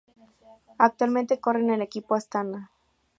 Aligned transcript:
Actualmente 0.79 1.39
corre 1.39 1.59
en 1.59 1.69
el 1.69 1.83
equipo 1.83 2.15
Astana. 2.15 2.71